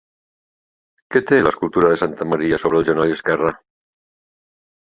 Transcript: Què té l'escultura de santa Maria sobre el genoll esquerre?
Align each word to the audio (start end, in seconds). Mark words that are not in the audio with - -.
Què 1.15 1.21
té 1.31 1.39
l'escultura 1.43 1.91
de 1.93 1.99
santa 2.05 2.29
Maria 2.31 2.61
sobre 2.65 2.81
el 2.81 2.89
genoll 2.89 3.15
esquerre? 3.19 3.53